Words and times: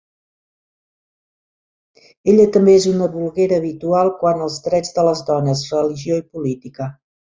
Ella 2.33 2.49
també 2.57 2.77
és 2.79 2.89
una 2.95 3.11
bloguera 3.19 3.63
habitual 3.63 4.13
quant 4.25 4.45
als 4.49 4.59
drets 4.71 4.99
de 5.01 5.09
les 5.13 5.27
dones, 5.33 5.67
religió 5.79 6.23
i 6.27 6.31
política. 6.37 6.95